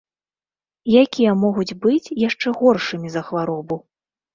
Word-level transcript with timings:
Якія 1.01 1.31
могуць 1.43 1.75
быць 1.85 2.13
яшчэ 2.27 2.59
горшымі 2.59 3.07
за 3.17 3.21
хваробу. 3.33 3.75